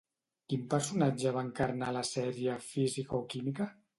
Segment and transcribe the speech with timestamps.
[0.53, 3.71] Quin personatge va encarnar a la sèrie Física o Química?